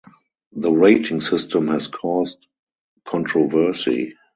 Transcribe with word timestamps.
The 0.53 0.71
rating 0.71 1.21
system 1.21 1.67
has 1.67 1.85
caused 1.85 2.47
controversy. 3.05 4.15